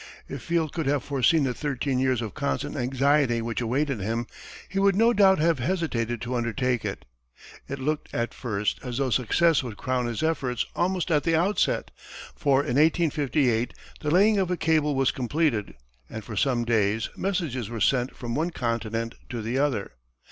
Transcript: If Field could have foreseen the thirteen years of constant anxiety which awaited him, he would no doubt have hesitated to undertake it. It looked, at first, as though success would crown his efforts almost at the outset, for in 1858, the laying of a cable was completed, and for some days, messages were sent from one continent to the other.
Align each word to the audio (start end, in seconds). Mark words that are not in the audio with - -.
If 0.27 0.41
Field 0.41 0.73
could 0.73 0.87
have 0.87 1.03
foreseen 1.03 1.43
the 1.43 1.53
thirteen 1.53 1.99
years 1.99 2.23
of 2.23 2.33
constant 2.33 2.75
anxiety 2.75 3.39
which 3.39 3.61
awaited 3.61 3.99
him, 3.99 4.25
he 4.67 4.79
would 4.79 4.95
no 4.95 5.13
doubt 5.13 5.37
have 5.37 5.59
hesitated 5.59 6.21
to 6.21 6.33
undertake 6.33 6.83
it. 6.83 7.05
It 7.69 7.77
looked, 7.77 8.11
at 8.11 8.33
first, 8.33 8.79
as 8.83 8.97
though 8.97 9.11
success 9.11 9.61
would 9.61 9.77
crown 9.77 10.07
his 10.07 10.23
efforts 10.23 10.65
almost 10.75 11.11
at 11.11 11.21
the 11.21 11.35
outset, 11.35 11.91
for 12.35 12.61
in 12.61 12.77
1858, 12.77 13.75
the 13.99 14.09
laying 14.09 14.39
of 14.39 14.49
a 14.49 14.57
cable 14.57 14.95
was 14.95 15.11
completed, 15.11 15.75
and 16.09 16.23
for 16.23 16.35
some 16.35 16.65
days, 16.65 17.09
messages 17.15 17.69
were 17.69 17.79
sent 17.79 18.15
from 18.15 18.33
one 18.33 18.49
continent 18.49 19.13
to 19.29 19.43
the 19.43 19.59
other. 19.59 19.91